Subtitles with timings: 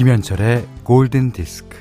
[0.00, 1.76] 김현철의 골든 디스크.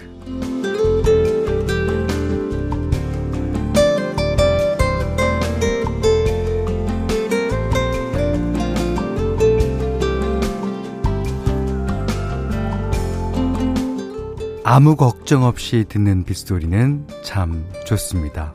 [14.66, 18.54] 아무 걱정 없이 듣는 빗소리는 참 좋습니다.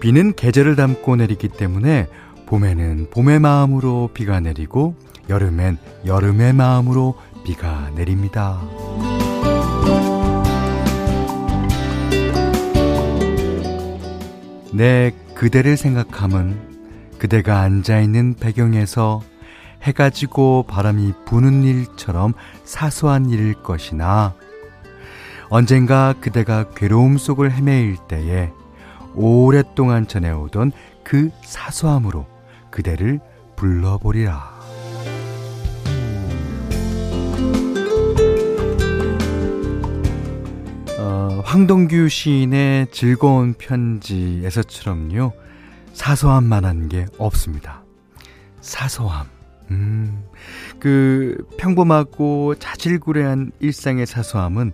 [0.00, 2.06] 비는 계절을 담고 내리기 때문에
[2.46, 4.94] 봄에는 봄의 마음으로 비가 내리고
[5.28, 8.60] 여름엔 여름의 마음으로 비가 내립니다.
[14.72, 16.74] 내 그대를 생각함은
[17.18, 19.22] 그대가 앉아있는 배경에서
[19.82, 22.32] 해가 지고 바람이 부는 일처럼
[22.64, 24.34] 사소한 일일 것이나
[25.50, 28.50] 언젠가 그대가 괴로움 속을 헤매일 때에
[29.14, 30.72] 오랫동안 전해오던
[31.04, 32.26] 그 사소함으로
[32.70, 33.20] 그대를
[33.56, 34.53] 불러보리라.
[41.44, 45.32] 황동규 시인의 즐거운 편지에서처럼요,
[45.92, 47.84] 사소함 만한 게 없습니다.
[48.60, 49.26] 사소함.
[49.70, 50.24] 음,
[50.80, 54.72] 그 평범하고 자질구레한 일상의 사소함은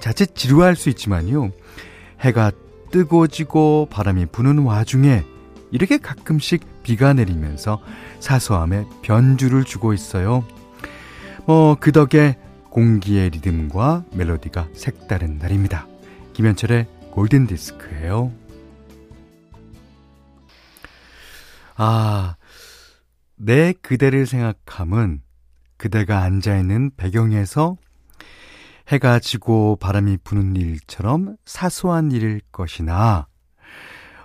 [0.00, 1.50] 자칫 지루할 수 있지만요.
[2.20, 2.52] 해가
[2.90, 5.24] 뜨고 지고 바람이 부는 와중에
[5.72, 7.82] 이렇게 가끔씩 비가 내리면서
[8.20, 10.44] 사소함에 변주를 주고 있어요.
[11.44, 12.38] 뭐, 그 덕에
[12.70, 15.88] 공기의 리듬과 멜로디가 색다른 날입니다.
[16.34, 18.32] 김현철의 골든 디스크예요.
[21.76, 22.36] 아,
[23.36, 25.22] 내 그대를 생각함은
[25.76, 27.76] 그대가 앉아 있는 배경에서
[28.88, 33.26] 해가 지고 바람이 부는 일처럼 사소한 일일 것이나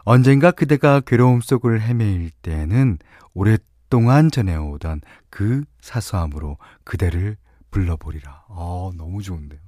[0.03, 2.97] 언젠가 그대가 괴로움 속을 헤매일 때에는
[3.35, 7.37] 오랫동안 전해오던 그 사소함으로 그대를
[7.69, 8.45] 불러보리라.
[8.49, 9.59] 어, 너무 좋은데요.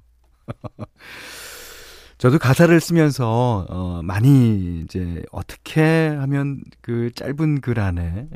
[2.21, 8.27] 저도 가사를 쓰면서 어, 많이 이제 어떻게 하면 그 짧은 글 안에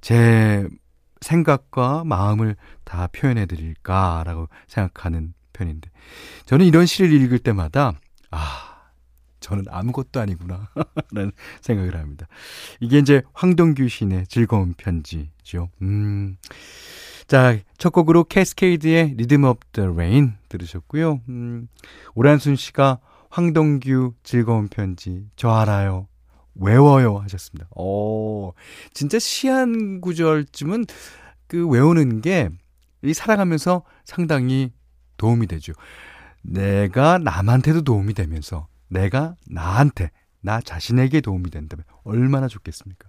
[0.00, 0.68] 제
[1.20, 2.54] 생각과 마음을
[2.84, 5.90] 다 표현해 드릴까라고 생각하는 편인데
[6.44, 7.94] 저는 이런 시를 읽을 때마다
[8.30, 8.92] 아
[9.40, 10.68] 저는 아무것도 아니구나
[11.10, 11.32] 라는
[11.62, 12.28] 생각을 합니다.
[12.78, 15.70] 이게 이제 황동규 시인의 즐거운 편지죠.
[15.82, 16.36] 음.
[17.26, 21.20] 자, 첫 곡으로 Cascade의 Rhythm of the Rain 들으셨고요.
[21.28, 21.68] 음,
[22.14, 22.98] 오란순 씨가
[23.30, 26.08] 황동규 즐거운 편지 저 알아요.
[26.54, 27.68] 외워요 하셨습니다.
[27.76, 28.54] 오,
[28.94, 30.86] 진짜 시한 구절쯤은
[31.48, 32.50] 그 외우는 게
[33.02, 34.72] 이 살아가면서 상당히
[35.16, 35.72] 도움이 되죠.
[36.42, 43.08] 내가 남한테도 도움이 되면서 내가 나한테 나 자신에게 도움이 된다면 얼마나 좋겠습니까?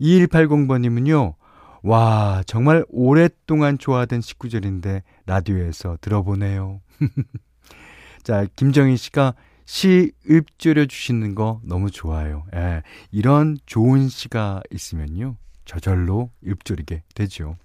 [0.00, 1.34] 2180번님은요.
[1.82, 6.80] 와, 정말 오랫동안 좋아하던 19절인데 라디오에서 들어보네요.
[8.22, 12.44] 자, 김정희 씨가 시 읊조려 주시는 거 너무 좋아요.
[12.54, 15.36] 예, 이런 좋은 시가 있으면요.
[15.64, 17.56] 저절로 읊조리게 되죠.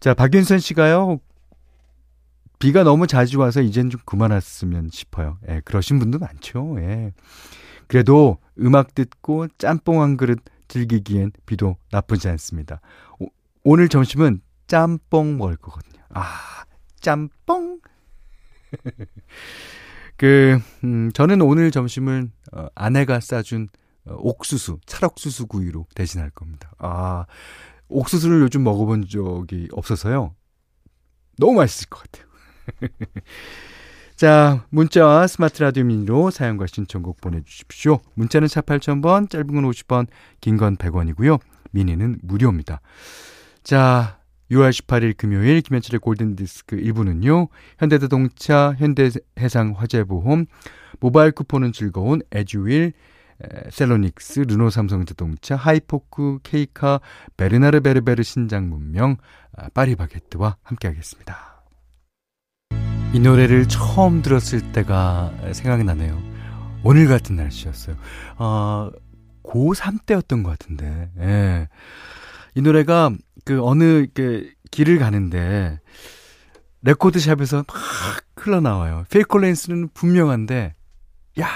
[0.00, 1.20] 자, 박윤선 씨가요.
[2.58, 5.38] 비가 너무 자주 와서 이젠 좀 그만했으면 싶어요.
[5.48, 6.76] 예, 그러신 분도 많죠.
[6.80, 7.12] 예.
[7.86, 12.80] 그래도 음악 듣고 짬뽕 한 그릇 즐기기엔 비도 나쁘지 않습니다.
[13.18, 13.26] 오,
[13.64, 16.02] 오늘 점심은 짬뽕 먹을 거거든요.
[16.10, 16.64] 아,
[17.00, 17.80] 짬뽕?
[20.16, 23.68] 그, 음, 저는 오늘 점심을, 어, 아내가 싸준
[24.06, 26.72] 어, 옥수수, 찰옥수수 구이로 대신할 겁니다.
[26.78, 27.26] 아,
[27.88, 30.34] 옥수수를 요즘 먹어본 적이 없어서요.
[31.38, 32.28] 너무 맛있을 것 같아요.
[34.18, 38.00] 자, 문자와 스마트 라디오 미니로 사연과 신청곡 보내주십시오.
[38.14, 40.08] 문자는 4 8000번, 짧은 건 50원,
[40.40, 41.38] 긴 건 100원이고요.
[41.70, 42.80] 미니는 무료입니다.
[43.62, 44.18] 자,
[44.50, 47.46] 6월 18일 금요일 김현철의 골든디스크 1부는요.
[47.78, 50.46] 현대자동차, 현대해상화재보험,
[50.98, 52.94] 모바일 쿠폰은 즐거운 에듀윌,
[53.70, 57.00] 셀로닉스, 르노 삼성자동차, 하이포크, 케이카,
[57.36, 59.16] 베르나르 베르베르 신작 문명,
[59.56, 61.47] 아, 파리바게트와 함께하겠습니다.
[63.14, 66.22] 이 노래를 처음 들었을 때가 생각이 나네요.
[66.84, 67.96] 오늘 같은 날씨였어요.
[68.36, 68.90] 어,
[69.42, 71.68] 고3 때였던 것 같은데, 예.
[72.54, 73.10] 이 노래가
[73.46, 75.80] 그 어느 그 길을 가는데,
[76.82, 77.66] 레코드샵에서 막
[78.36, 79.04] 흘러나와요.
[79.10, 80.74] 페이콜렌스는 분명한데,
[81.40, 81.48] 야,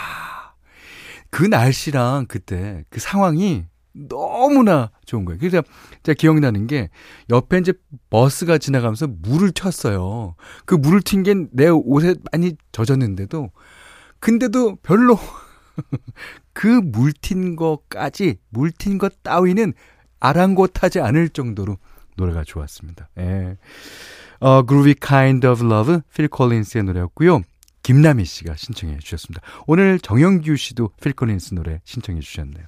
[1.31, 5.39] 그 날씨랑 그때 그 상황이 너무나 좋은 거예요.
[5.39, 5.62] 그래서
[6.03, 6.89] 제가 기억나는 게
[7.31, 7.73] 옆에 이제
[8.11, 10.35] 버스가 지나가면서 물을 튀었어요.
[10.65, 13.50] 그 물을 튄 게 내 옷에 많이 젖었는데도
[14.21, 15.19] 근데도 별로
[16.53, 19.73] 그 물 튄 거까지 물 튄 것 따위는
[20.21, 21.79] 아랑곳하지 않을 정도로
[22.17, 23.09] 노래가 좋았습니다.
[23.19, 23.56] 예.
[24.41, 27.43] 어, Groovy Kind of Love, 필 콜린스의 노래였고요.
[27.83, 29.41] 김남희 씨가 신청해 주셨습니다.
[29.67, 32.65] 오늘 정영규 씨도 필 콜린스 노래 신청해 주셨네요.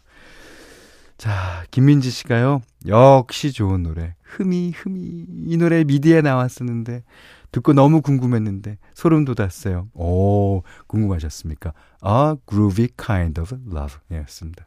[1.16, 2.62] 자, 김민지 씨가요.
[2.86, 4.14] 역시 좋은 노래.
[4.22, 5.26] 흠이, 흠이.
[5.46, 7.04] 이 노래 미디에 나왔었는데,
[7.52, 9.88] 듣고 너무 궁금했는데, 소름 돋았어요.
[9.94, 11.72] 오, 궁금하셨습니까?
[12.04, 13.96] A groovy kind of love.
[14.10, 14.66] 였습니다.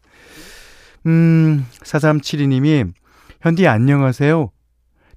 [1.06, 2.86] 음, 4372 님이,
[3.42, 4.50] 현디 안녕하세요.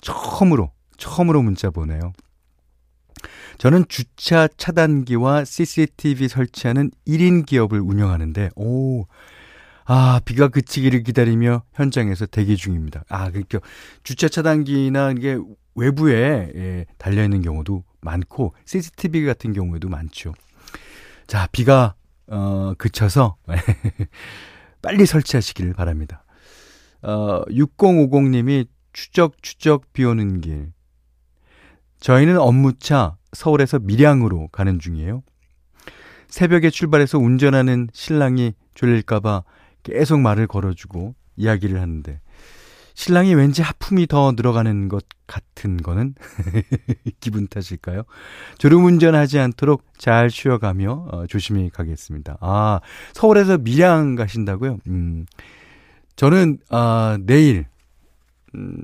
[0.00, 2.12] 처음으로, 처음으로 문자 보내요.
[3.58, 9.06] 저는 주차 차단기와 CCTV 설치하는 1인 기업을 운영하는데, 오,
[9.92, 13.02] 아, 비가 그치기를 기다리며 현장에서 대기 중입니다.
[13.08, 13.58] 아, 그러니까
[14.04, 15.36] 주차 차단기나 이게
[15.74, 20.32] 외부에 예, 달려 있는 경우도 많고 CCTV 같은 경우에도 많죠.
[21.26, 21.96] 자, 비가
[22.28, 23.36] 어 그쳐서
[24.80, 26.22] 빨리 설치하시기를 바랍니다.
[27.02, 30.72] 어 6050님이 추적 추적 비 오는 길.
[31.98, 35.24] 저희는 업무차 서울에서 밀양으로 가는 중이에요.
[36.28, 39.42] 새벽에 출발해서 운전하는 신랑이 졸릴까봐
[39.82, 42.20] 계속 말을 걸어주고 이야기를 하는데
[42.94, 46.14] 신랑이 왠지 하품이 더 늘어가는 것 같은 거는
[47.20, 48.02] 기분 탓일까요?
[48.58, 52.36] 졸음운전하지 않도록 잘 쉬어가며 어, 조심히 가겠습니다.
[52.40, 52.80] 아
[53.14, 54.78] 서울에서 밀양 가신다고요?
[54.88, 55.24] 음,
[56.16, 57.66] 저는 아 내일
[58.54, 58.76] 음,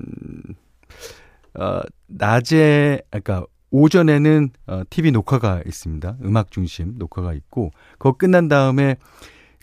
[1.53, 6.17] 어, 낮에 아까 오전에는 어, TV 녹화가 있습니다.
[6.23, 8.95] 음악 중심 녹화가 있고 그거 끝난 다음에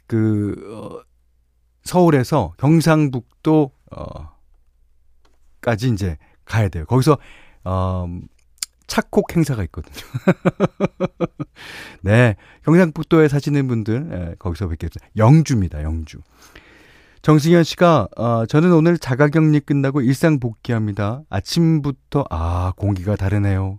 [0.07, 1.01] 그 어,
[1.85, 3.71] 서울에서 경상북도
[5.61, 6.85] 어까지 이제 가야 돼요.
[6.87, 7.19] 거기서
[7.65, 8.09] 어
[8.87, 9.95] 착콕 행사가 있거든요.
[12.03, 15.07] 네, 경상북도에 사시는 분들 예, 거기서 뵙겠습니다.
[15.17, 15.83] 영주입니다.
[15.83, 16.19] 영주.
[17.23, 21.23] 정승현 씨가 어, 저는 오늘 자가격리 끝나고 일상 복귀합니다.
[21.31, 23.79] 아침부터 아 공기가 다르네요.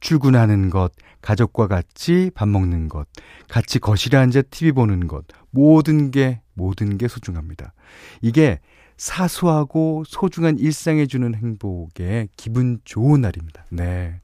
[0.00, 0.90] 출근하는 것,
[1.22, 3.06] 가족과 같이 밥 먹는 것,
[3.48, 7.72] 같이 거실에 앉아 TV 보는 것, 모든 게, 모든 게 소중합니다.
[8.20, 8.60] 이게
[8.96, 13.64] 사소하고 소중한 일상에 주는 행복에 기분 좋은 날입니다.
[13.70, 14.20] 네.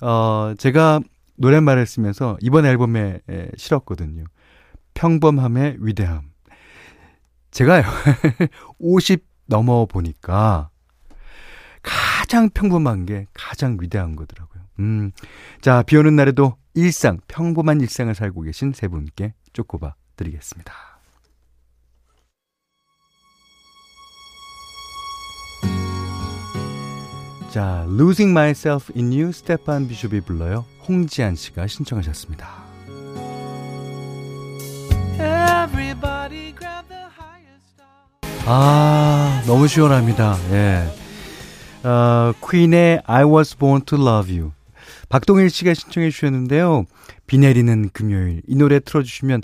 [0.00, 1.00] 어, 제가
[1.36, 3.20] 노랫말을 쓰면서 이번 앨범에
[3.56, 4.24] 실었거든요.
[4.94, 6.22] 평범함의 위대함.
[7.50, 7.82] 제가요,
[8.78, 10.70] 50 넘어 보니까
[11.82, 14.62] 가장 평범한 게 가장 위대한 거더라고요.
[14.80, 15.10] 음.
[15.60, 20.95] 자, 비 오는 날에도 일상, 평범한 일상을 살고 계신 세 분께 쪼꼬바 드리겠습니다.
[27.56, 30.66] 자, Losing Myself in You 스테판 비숍이 불러요.
[30.86, 32.46] 홍지한 씨가 신청하셨습니다.
[38.44, 40.36] 아, 너무 시원합니다.
[40.50, 40.86] 예.
[41.82, 44.52] 어, 퀸의 I was born to love you.
[45.08, 46.84] 박동일 씨가 신청해 주셨는데요.
[47.26, 49.40] 비 내리는 금요일 이 노래 틀어주시면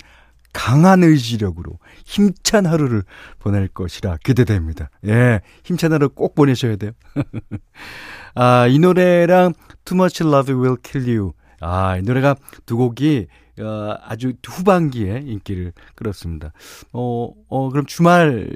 [0.53, 3.03] 강한 의지력으로 힘찬 하루를
[3.39, 4.89] 보낼 것이라 기대됩니다.
[5.05, 6.91] 예, 힘찬 하루 꼭 보내셔야 돼요.
[8.35, 11.33] 아, 이 노래랑 Too Much Love Will Kill You.
[11.59, 13.27] 아, 이 노래가 두 곡이
[13.59, 16.53] 어, 아주 후반기에 인기를 끌었습니다.
[16.91, 18.49] 어, 어, 그럼 주말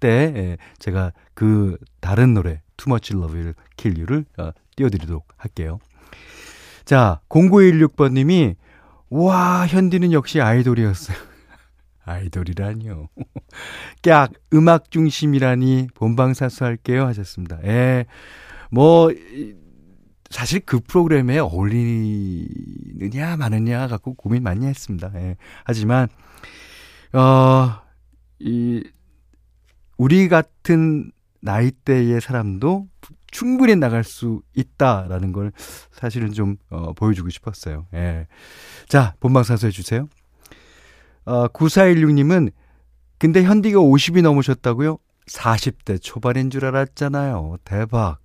[0.00, 5.78] 때 예, 제가 그 다른 노래 Too Much Love Will Kill You를 어, 띄워드리도록 할게요.
[6.84, 8.54] 자, 0916번님이,
[9.10, 11.16] 와, 현디는 역시 아이돌이었어요.
[12.06, 13.08] 아이돌이라니요.
[14.02, 17.04] 깍, 음악 중심이라니 본방사수 할게요.
[17.06, 17.58] 하셨습니다.
[17.64, 18.06] 예.
[18.70, 19.12] 뭐,
[20.30, 25.10] 사실 그 프로그램에 어울리느냐, 마느냐 갖고 고민 많이 했습니다.
[25.16, 25.36] 예.
[25.64, 26.08] 하지만,
[27.12, 27.82] 어,
[28.38, 28.82] 이,
[29.98, 31.10] 우리 같은
[31.40, 32.88] 나이대의 사람도
[33.30, 35.52] 충분히 나갈 수 있다라는 걸
[35.90, 37.86] 사실은 좀 어, 보여주고 싶었어요.
[37.94, 38.26] 예.
[38.88, 40.08] 자, 본방사수 해주세요.
[41.26, 42.52] 어, 9416님은
[43.18, 44.98] 근데 현디가 50이 넘으셨다고요?
[45.26, 47.58] 40대 초반인 줄 알았잖아요.
[47.64, 48.18] 대박.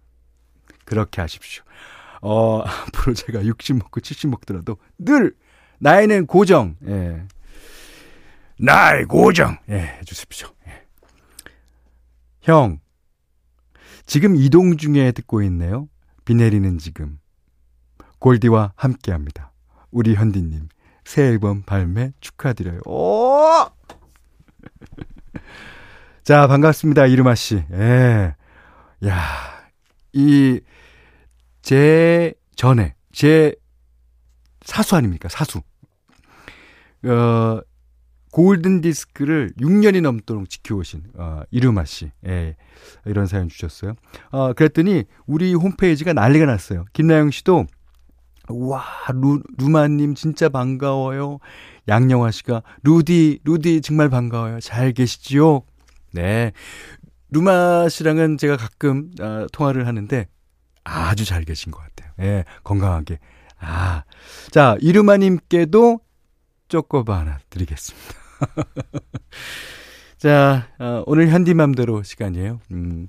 [0.86, 1.64] 그렇게 하십시오.
[2.22, 5.36] 어, 앞으로 제가 60 먹고 70 먹더라도 늘
[5.80, 6.76] 나이는 고정.
[6.88, 7.26] 예.
[8.60, 9.58] 나이 고정.
[9.70, 10.48] 예, 해 주십시오.
[10.68, 10.86] 예.
[12.42, 12.80] 형,
[14.06, 15.88] 지금 이동 중에 듣고 있네요.
[16.26, 17.20] 비 내리는 지금.
[18.20, 19.52] 골디와 함께 합니다.
[19.90, 20.70] 우리 현디님,
[21.04, 22.82] 새 앨범 발매 축하드려요.
[22.86, 23.68] 오!
[26.24, 27.08] 자, 반갑습니다.
[27.08, 27.64] 이르마 씨.
[27.74, 28.36] 예.
[29.06, 29.18] 야,
[30.14, 30.60] 이,
[31.62, 33.56] 제 전에, 제
[34.64, 35.30] 사수 아닙니까?
[35.30, 35.62] 사수.
[37.04, 37.62] 어,
[38.32, 42.12] 골든 디스크를 6년이 넘도록 지켜오신 어, 이루마 씨.
[42.28, 42.56] 예.
[43.06, 43.96] 이런 사연 주셨어요.
[44.30, 46.86] 어, 그랬더니 우리 홈페이지가 난리가 났어요.
[46.94, 47.66] 김나영 씨도
[48.52, 51.40] 와, 루, 루마님 진짜 반가워요.
[51.88, 54.60] 양영화 씨가 루디, 루디 정말 반가워요.
[54.60, 55.64] 잘 계시지요?
[56.14, 56.52] 네.
[57.30, 60.28] 루마 씨랑은 제가 가끔 어, 통화를 하는데
[60.84, 62.12] 아주 잘 계신 것 같아요.
[62.20, 63.20] 예, 건강하게.
[63.60, 64.04] 아.
[64.52, 66.00] 자, 이루마님께도
[66.68, 68.16] 쪼꼬바 하나 드리겠습니다.
[70.18, 72.60] 자, 어, 오늘 현디맘대로 시간이에요.
[72.72, 73.08] 음,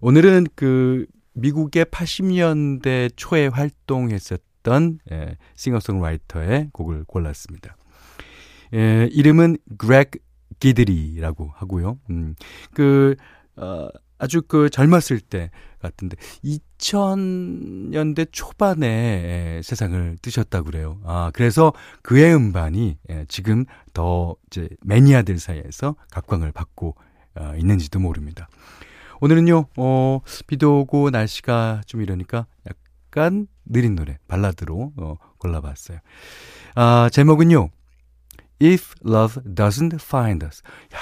[0.00, 4.45] 오늘은 그 미국의 80년대 초에 활동했었던
[5.12, 7.76] 예, 싱어송라이터의 곡을 골랐습니다.
[8.74, 10.12] 예, 이름은 그렉
[10.60, 11.98] 기드리라고 하고요.
[12.10, 12.34] 음,
[12.72, 13.14] 그,
[13.56, 20.98] 어, 아주 그 젊었을 때 같은데 2000년대 초반에 세상을 뜨셨다고 그래요.
[21.04, 26.96] 아, 그래서 그의 음반이 지금 더 이제 매니아들 사이에서 각광을 받고
[27.36, 28.48] 어, 있는지도 모릅니다.
[29.20, 32.46] 오늘은요, 어, 비도 오고 날씨가 좀 이러니까
[33.16, 35.98] 약간 느린 노래, 발라드로 어, 골라봤어요.
[36.74, 37.70] 아, 제목은요,
[38.62, 40.62] If Love Doesn't Find Us.
[40.94, 40.98] 야,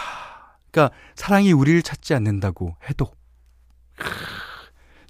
[0.70, 3.10] 그러니까 사랑이 우리를 찾지 않는다고 해도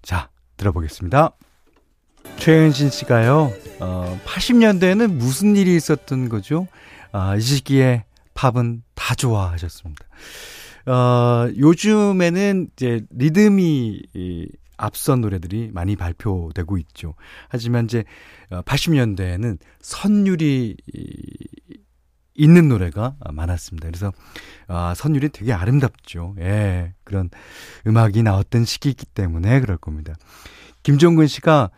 [0.01, 1.33] 자, 들어보겠습니다.
[2.39, 6.67] 최은신 씨가요, 어, 80년대에는 무슨 일이 있었던 거죠?
[7.13, 10.07] 아, 이 시기에 팝은 다 좋아하셨습니다.
[10.87, 17.15] 어, 요즘에는 이제 리듬이 이, 앞선 노래들이 많이 발표되고 있죠.
[17.49, 18.05] 하지만 이제
[18.51, 20.77] 80년대에는 어, 선율이
[22.35, 23.89] 있는 노래가 많았습니다.
[23.89, 24.13] 그래서
[24.67, 26.35] 아, 선율이 되게 아름답죠.
[26.41, 27.31] 예, 그런
[27.87, 30.15] 음악이 나왔던 시기이기 때문에 그럴 겁니다.
[30.83, 31.71] 김종근 씨가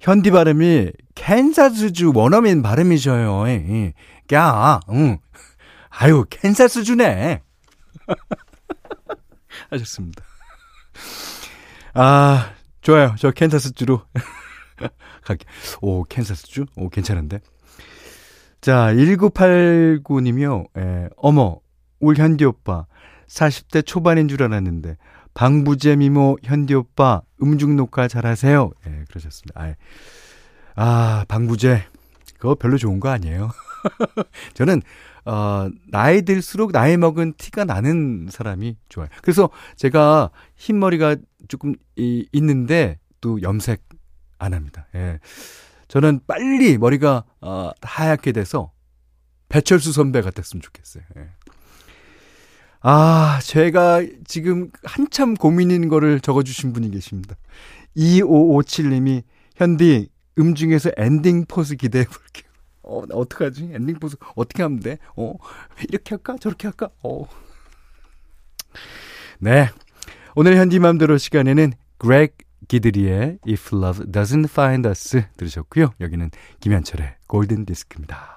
[0.00, 3.48] 현디 발음이 캔사스주 원어민 발음이셔요.
[3.48, 3.94] 예,
[4.32, 5.18] 야, 응.
[5.88, 7.42] 아유, 캔사스주네.
[9.70, 10.22] 하셨습니다.
[11.94, 13.14] 아, 좋아요.
[13.18, 14.02] 저 캔사스주로
[15.22, 15.44] 가게.
[15.80, 16.66] 오, 캔사스주?
[16.76, 17.38] 오, 괜찮은데?
[18.60, 20.66] 자, 1989님이요.
[20.76, 21.60] 예, 어머,
[22.00, 22.86] 울 현디 오빠.
[23.28, 24.96] 40대 초반인 줄 알았는데,
[25.34, 28.70] 방부제 미모 현디 오빠, 음중 녹화 잘하세요.
[28.88, 29.60] 예, 그러셨습니다.
[29.60, 29.74] 아,
[30.74, 31.84] 아, 방부제.
[32.38, 33.50] 그거 별로 좋은 거 아니에요.
[34.54, 34.82] 저는,
[35.26, 39.08] 어, 나이 들수록 나이 먹은 티가 나는 사람이 좋아요.
[39.22, 41.16] 그래서 제가 흰머리가
[41.48, 43.82] 조금 이, 있는데, 또 염색
[44.38, 44.86] 안 합니다.
[44.94, 45.18] 예.
[45.88, 48.72] 저는 빨리 머리가 어, 하얗게 돼서
[49.48, 51.04] 배철수 선배 같았으면 좋겠어요.
[51.16, 51.28] 예.
[52.80, 57.34] 아, 제가 지금 한참 고민인 거를 적어주신 분이 계십니다.
[57.96, 59.22] 2557님이
[59.56, 62.50] 현디 음중에서 엔딩 포즈 기대해 볼게요.
[62.82, 63.70] 어, 나 어떡하지?
[63.72, 64.98] 엔딩 포즈 어떻게 하면 돼?
[65.16, 65.34] 어,
[65.88, 66.36] 이렇게 할까?
[66.38, 66.90] 저렇게 할까?
[67.02, 67.26] 어.
[69.38, 69.70] 네.
[70.36, 72.36] 오늘 현디 맘대로 시간에는 그렉
[72.66, 75.90] 기드리의 If Love Doesn't Find Us 들으셨고요.
[76.00, 78.34] 여기는 김현철의 골든 디스크입니다.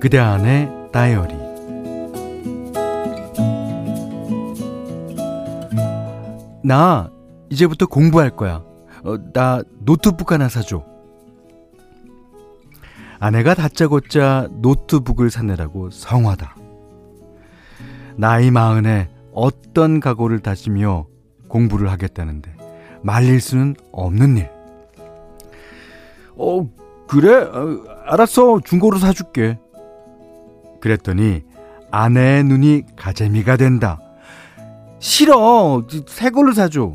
[0.00, 1.34] 그대 안의 다이어리
[6.62, 7.10] 나
[7.50, 8.64] 이제부터 공부할 거야.
[9.02, 10.93] 어, 나 노트북 하나 사줘.
[13.24, 16.56] 아내가 다짜고짜 노트북을 사느라고 성화다.
[18.18, 21.06] 나이 마흔에 어떤 각오를 다지며
[21.48, 22.54] 공부를 하겠다는데
[23.02, 24.50] 말릴 수는 없는 일.
[26.36, 26.68] 어,
[27.08, 27.34] 그래?
[27.34, 28.60] 어, 알았어.
[28.62, 29.58] 중고로 사줄게.
[30.82, 31.44] 그랬더니
[31.90, 34.00] 아내의 눈이 가재미가 된다.
[34.98, 35.82] 싫어.
[36.06, 36.92] 새 걸로 사줘.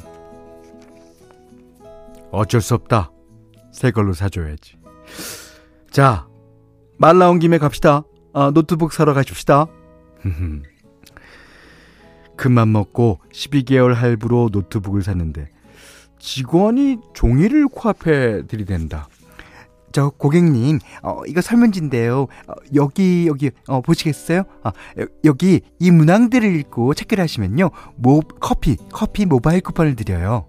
[2.29, 3.09] 어쩔 수 없다.
[3.71, 4.77] 새 걸로 사줘야지.
[5.99, 6.29] 자,
[6.97, 8.03] 말 나온 김에 갑시다.
[8.31, 9.65] 아, 노트북 사러 가십시다.
[12.37, 15.49] 큰맘 먹고 12개월 할부로 노트북을 샀는데
[16.17, 19.09] 직원이 종이를 코앞에 들이댄다.
[19.91, 22.21] 저 고객님, 어, 이거 설문지인데요.
[22.21, 24.43] 어, 여기 여기 어, 보시겠어요?
[24.63, 24.71] 아,
[25.25, 30.47] 여 기 이 문항들을 읽고 체크를 하시면요, 모 커피 커피 모바일 쿠폰을 드려요.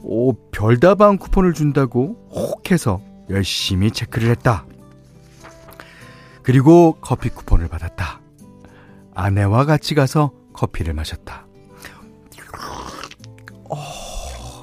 [0.00, 3.00] 오, 별다방 쿠폰을 준다고 혹해서
[3.30, 4.64] 열심히 체크를 했다.
[6.42, 8.20] 그리고 커피 쿠폰을 받았다.
[9.14, 11.46] 아내와 같이 가서 커피를 마셨다.
[13.70, 13.76] 어,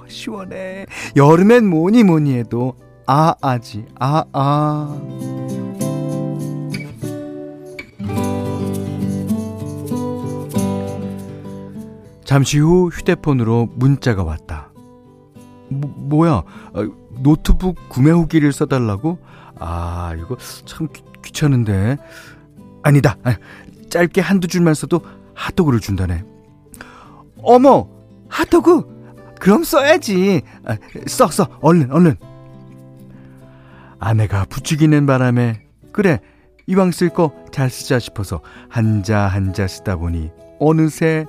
[0.08, 0.86] 시원해.
[1.16, 4.26] 여름엔 뭐니 뭐니 해도 아아지, 아아.
[4.34, 5.46] 아.
[12.24, 14.72] 잠시 후 휴대폰으로 문자가 왔다.
[15.70, 16.44] 뭐, 뭐야?
[17.16, 19.20] 아, 노트북 구매 후기를 써달라고?
[19.60, 20.88] 아, 이거 참
[21.24, 21.98] 귀, 찮은데
[22.84, 23.18] 아니다.
[23.24, 23.36] 아,
[23.90, 25.02] 짧게 한두 줄만 써도
[25.34, 26.24] 핫도그를 준다네.
[27.42, 27.88] 어머!
[28.30, 29.36] 핫도그?
[29.40, 30.42] 그럼 써야지.
[30.66, 31.48] 아, 써, 써.
[31.62, 32.16] 얼른, 얼른.
[34.00, 36.20] 아내가 부추기는 바람에, 그래,
[36.68, 40.30] 이왕 쓸 거 잘 쓰자 싶어서 한자 한자 쓰다 보니
[40.60, 41.26] 어느새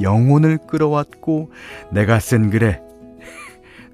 [0.00, 1.52] 영혼을 끌어왔고
[1.92, 2.80] 내가 쓴 글에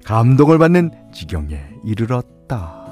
[0.07, 2.85] 감동을 받는 지경에 이르렀다.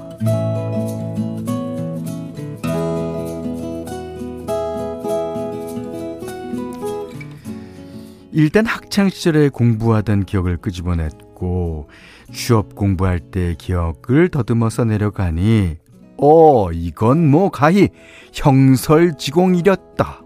[8.32, 11.88] 일단 학창 시절에 공부하던 기억을 끄집어냈고
[12.34, 15.78] 취업 공부할 때의 기억을 더듬어 써내려가니
[16.18, 17.88] 어 이건 뭐 가히
[18.34, 20.20] 형설지공이렸다.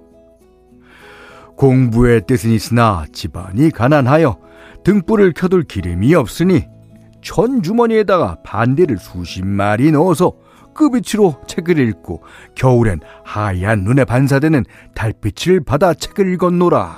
[1.56, 4.40] 공부의 뜻은 있으나 집안이 가난하여
[4.82, 6.79] 등불을 켜둘 기름이 없으니
[7.22, 10.32] 천 주머니에다가 반대를 수십 마리 넣어서
[10.74, 12.22] 그 빛으로 책을 읽고
[12.54, 16.96] 겨울엔 하얀 눈에 반사되는 달빛을 받아 책을 읽었노라.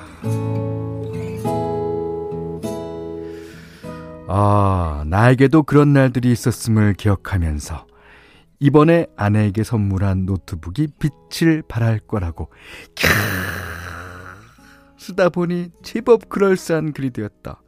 [4.29, 7.87] 아, 나에게도 그런 날들이 있었음을 기억하면서
[8.61, 12.51] 이번에 아내에게 선물한 노트북이 빛을 발할 거라고
[12.95, 13.09] 캬
[14.97, 17.61] 쓰다 보니 제법 그럴싸한 글이 되었다.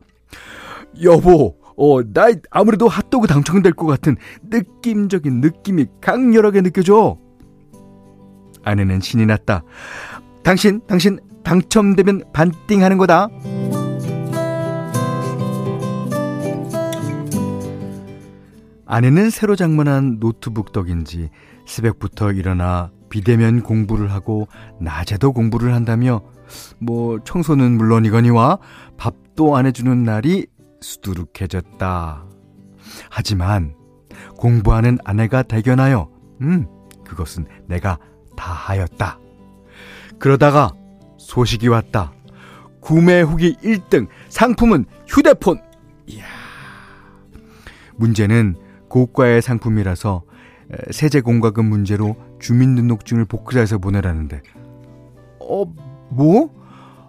[1.02, 7.18] 여보, 어, 나 아무래도 핫도그 당첨될 것 같은 느낌적인 느낌이 강렬하게 느껴져.
[8.62, 9.62] 아내는 신이 났다.
[10.42, 13.28] 당신, 당신 당첨되면 반띵하는 거다.
[18.86, 21.30] 아내는 새로 장만한 노트북 덕인지
[21.66, 24.46] 새벽부터 일어나 비대면 공부를 하고
[24.80, 26.22] 낮에도 공부를 한다며
[26.78, 28.58] 뭐 청소는 물론이거니와
[28.96, 30.46] 밥도 안 해주는 날이
[30.84, 32.26] 수두룩해졌다.
[33.10, 33.74] 하지만
[34.36, 36.10] 공부하는 아내가 대견하여
[36.42, 36.66] 음
[37.04, 37.98] 그것은 내가
[38.36, 39.18] 다 하였다.
[40.18, 40.72] 그러다가
[41.18, 42.12] 소식이 왔다.
[42.80, 45.60] 구매 후기 1등 상품은 휴대폰.
[46.06, 46.24] 이야.
[47.96, 48.56] 문제는
[48.88, 50.22] 고가의 상품이라서
[50.90, 54.42] 세제 공과금 문제로 주민등록증을 복사해서 보내라는데
[55.40, 55.64] 어
[56.10, 56.63] 뭐?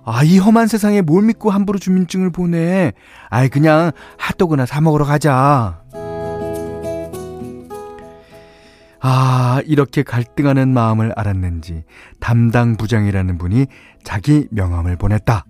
[0.06, 2.94] 아, 이 험한 세상에 뭘 믿고 함부로 주민증을 보내.
[3.30, 5.82] 아이, 그냥 핫도그나 사먹으러 가자.
[9.02, 11.84] 아, 이렇게 갈등하는 마음을 알았는지
[12.20, 13.66] 담당 부장이라는 분이
[14.04, 15.46] 자기 명함을 보냈다.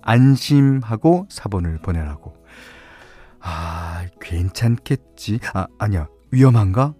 [0.00, 2.34] 안심하고 사본을 보내라고.
[3.40, 5.40] 아, 괜찮겠지.
[5.52, 6.06] 아, 아니야.
[6.30, 6.94] 위험한가?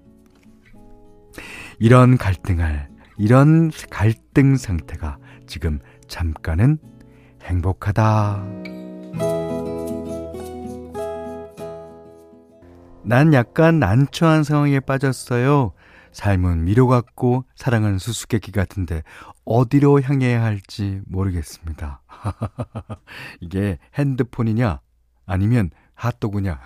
[1.79, 5.79] 이런 갈등할, 이런 갈등 상태가 지금
[6.13, 6.77] 잠깐은
[7.43, 8.45] 행복하다.
[13.03, 15.73] 난 약간 난처한 상황에 빠졌어요.
[16.13, 19.03] 삶은 미로 같고 사랑은 수수께끼 같은데
[19.47, 22.03] 어디로 향해야 할지 모르겠습니다.
[23.41, 24.81] 이게 핸드폰이냐
[25.25, 26.61] 아니면 핫도그냐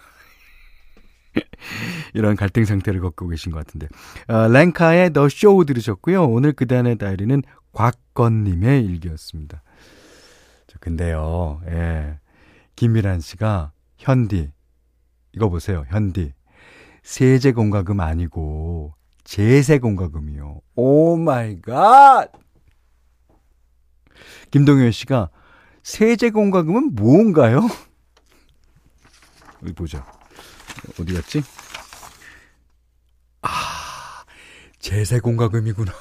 [2.14, 3.86] 이런 갈등 상태를 겪고 계신 것 같은데
[4.26, 6.24] 어, 랭카의 더쇼 들으셨고요.
[6.24, 7.44] 오늘 그단의 다이리는
[7.76, 9.62] 곽건님의 일기였습니다.
[10.66, 12.18] 저 근데요, 예.
[12.74, 14.50] 김미란 씨가 현디,
[15.32, 16.32] 이거 보세요, 현디.
[17.02, 20.60] 세제 공과금 아니고 제세 공과금이요.
[20.74, 22.32] Oh my God!
[24.50, 25.28] 김동현 씨가
[25.82, 27.60] 세제 공과금은 뭔가요?
[29.62, 30.04] 어디 보자.
[30.98, 31.42] 어디 갔지?
[33.42, 33.48] 아,
[34.78, 35.92] 제세 공과금이구나.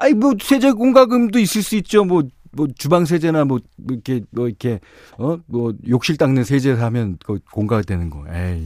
[0.00, 2.04] 아니 뭐 세제 공과금도 있을 수 있죠.
[2.04, 4.80] 뭐뭐 뭐 주방 세제나 뭐, 뭐 이렇게 뭐 이렇게
[5.18, 8.24] 어 뭐 욕실 닦는 세제 하면 그 공과가 되는 거.
[8.34, 8.64] 에이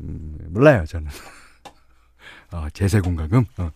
[0.00, 1.08] 음, 몰라요 저는.
[2.52, 3.44] 어, 제세 공과금.
[3.58, 3.70] 어.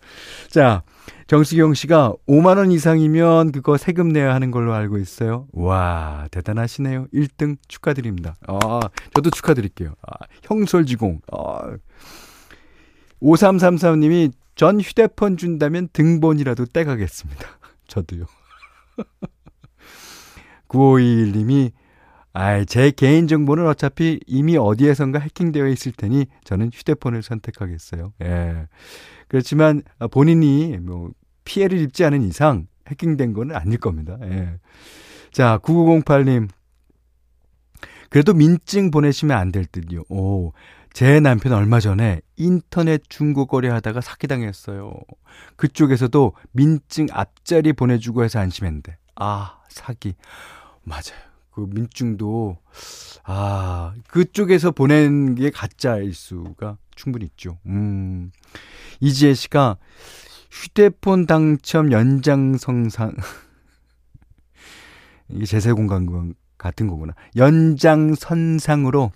[0.49, 0.81] 자
[1.27, 5.47] 정수경 씨가 5만 원 이상이면 그거 세금 내야 하는 걸로 알고 있어요.
[5.53, 7.07] 와 대단하시네요.
[7.13, 8.35] 1등 축하드립니다.
[8.47, 8.79] 아
[9.13, 9.93] 저도 축하드릴게요.
[10.01, 11.21] 아, 형설지공.
[11.31, 11.77] 아.
[13.21, 17.47] 5333님이 전 휴대폰 준다면 등본이라도 떼가겠습니다.
[17.87, 18.25] 저도요.
[20.67, 21.71] 9521님이
[22.37, 28.11] 아, 제 개인정보는 어차피 이미 어디에선가 해킹되어 있을 테니 저는 휴대폰을 선택하겠어요.
[28.23, 28.67] 예.
[29.29, 31.11] 그렇지만 본인이 뭐
[31.45, 34.17] 피해를 입지 않은 이상 해킹된 거는 아닐 겁니다.
[34.23, 34.59] 예.
[35.31, 36.49] 자, 9908님.
[38.09, 40.03] 그래도 민증 보내시면 안 될 듯요.
[40.09, 40.53] 오,
[40.93, 44.93] 제 남편 얼마 전에 인터넷 중고 거래 하다가 사기당했어요.
[45.55, 50.15] 그쪽에서도 민증 앞자리 보내주고 해서 안심했는데, 아, 사기.
[50.83, 51.25] 맞아요.
[51.51, 52.57] 그 민증도,
[53.23, 57.57] 아, 그쪽에서 보낸 게 가짜일 수가 충분히 있죠.
[57.65, 58.31] 음.
[58.99, 59.77] 이지혜 씨가
[60.51, 63.15] 휴대폰 당첨 연장성상.
[65.29, 66.05] 이게 제세 공간
[66.65, 67.13] 같은 거구나.
[67.35, 69.11] 연장선상으로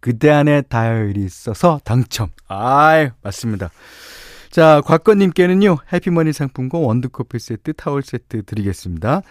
[0.00, 2.28] 그대 안에 다이어리 있어서 당첨.
[2.46, 3.70] 아이, 맞습니다.
[4.50, 9.22] 자, 곽건님께는요, 해피머니 상품권 원두커피 세트, 타월 세트 드리겠습니다.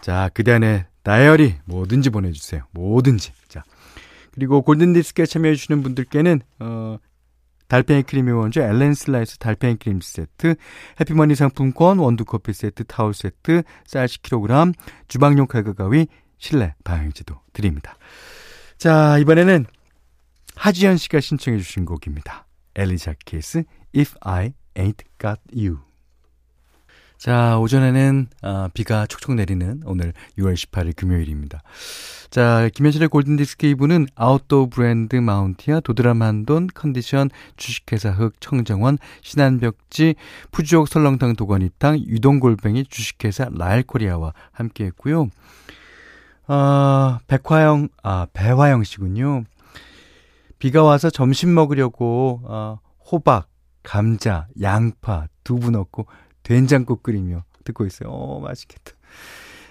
[0.00, 2.62] 자, 그대 안에 다이어리 뭐든지 보내주세요.
[2.72, 3.32] 뭐든지.
[3.48, 3.62] 자.
[4.32, 6.98] 그리고 골든디스크에 참여해주시는 분들께는, 어,
[7.68, 10.56] 달팽이 크림의 원조 엘렌실라 달팽이 크림 세트,
[11.00, 14.74] 해피머니 상품권, 원두커피 세트, 타월 세트, 쌀 10kg,
[15.08, 16.06] 주방용 칼과 가위,
[16.38, 17.96] 실내 방향제도 드립니다.
[18.78, 19.66] 자, 이번에는
[20.54, 22.46] 하지연 씨가 신청해 주신 곡입니다.
[22.74, 25.78] 엘리자 케이스 If I Ain't Got You.
[27.18, 31.62] 자, 오전에는 아, 비가 촉촉 내리는 오늘 6월 18일 금요일입니다.
[32.30, 40.14] 자, 김현실의 골든디스크 2부는 아웃도어 브랜드 마운티아, 도드라만돈, 컨디션, 주식회사 흑, 청정원, 신한벽지,
[40.50, 45.30] 푸주옥 설렁탕 도가니탕, 유동골뱅이, 주식회사 라엘코리아와 함께 했고요.
[46.46, 49.44] 아, 백화영, 아, 배화영 씨군요.
[50.58, 52.78] 비가 와서 점심 먹으려고, 아,
[53.10, 53.48] 호박,
[53.82, 56.06] 감자, 양파, 두부 넣고
[56.42, 58.10] 된장국 끓이며 듣고 있어요.
[58.10, 58.92] 어, 맛있겠다.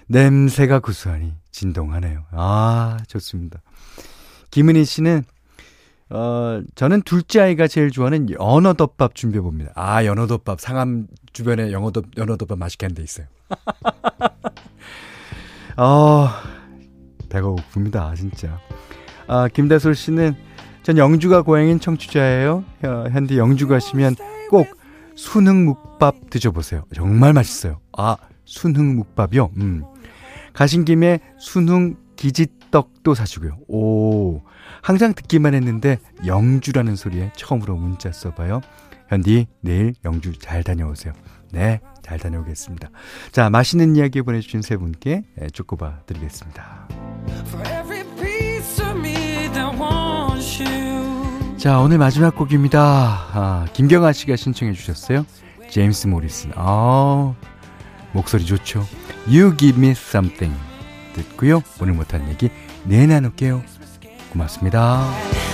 [0.08, 2.26] 냄새가 구수하니 진동하네요.
[2.32, 3.62] 아, 좋습니다.
[4.52, 5.24] 김은희 씨는,
[6.12, 9.72] 어, 저는 둘째 아이가 제일 좋아하는 연어덮밥 준비해 봅니다.
[9.76, 10.62] 아, 연어덮밥.
[10.62, 13.26] 상암 주변에 연어덮, 연어덮밥 맛있게 하는 데 있어요.
[15.78, 16.30] 어,
[17.36, 18.60] 배가 고픕니다, 진짜.
[19.28, 20.36] 아, 김다솔 씨는
[20.84, 22.64] 전 영주가 고향인 청취자예요.
[22.82, 24.16] 현디 영주 가시면
[24.50, 24.68] 꼭
[25.16, 26.84] 순흥묵밥 드셔보세요.
[26.94, 27.80] 정말 맛있어요.
[27.98, 29.52] 아, 순흥묵밥이요?
[29.58, 29.84] 음.
[30.54, 33.58] 가신 김에 순흥 기지떡도 사시고요.
[33.68, 34.42] 오,
[34.82, 38.62] 항상 듣기만 했는데 영주라는 소리에 처음으로 문자 써봐요.
[39.10, 41.14] 현디, 내일 영주 잘 다녀오세요.
[41.56, 42.90] 네, 잘 다녀오겠습니다.
[43.32, 46.90] 자, 맛있는 이야기 보내주신 세 분께 쪼꼬바 드리겠습니다.
[51.58, 52.82] 자, 오늘 마지막 곡입니다.
[52.82, 55.26] 아, 김경아 씨가 신청해 주셨어요.
[55.70, 56.52] 제임스 모리슨.
[56.56, 57.34] 아,
[58.12, 58.86] 목소리 좋죠.
[59.26, 60.54] You give me something.
[61.14, 61.62] 듣고요.
[61.82, 62.50] 오늘 못한 얘기
[62.84, 63.64] 내일 나눌게요.
[64.34, 65.45] 고맙습니다.